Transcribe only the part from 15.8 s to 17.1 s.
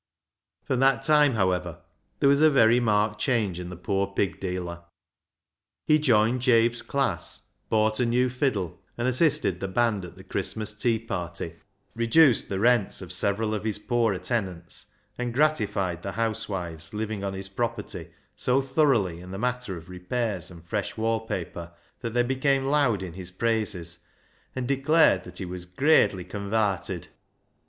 the housewives